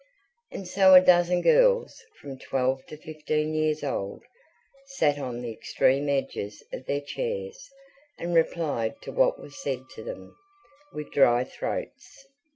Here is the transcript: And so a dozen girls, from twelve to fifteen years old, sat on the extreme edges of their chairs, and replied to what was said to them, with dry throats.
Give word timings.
And 0.51 0.67
so 0.67 0.95
a 0.95 0.99
dozen 0.99 1.41
girls, 1.43 1.95
from 2.19 2.39
twelve 2.39 2.83
to 2.87 2.97
fifteen 2.97 3.53
years 3.53 3.83
old, 3.83 4.23
sat 4.87 5.19
on 5.19 5.41
the 5.43 5.51
extreme 5.51 6.09
edges 6.09 6.63
of 6.73 6.87
their 6.87 7.01
chairs, 7.01 7.69
and 8.17 8.33
replied 8.33 8.99
to 9.03 9.11
what 9.11 9.39
was 9.39 9.59
said 9.61 9.83
to 9.91 10.03
them, 10.03 10.35
with 10.91 11.11
dry 11.11 11.43
throats. 11.43 12.25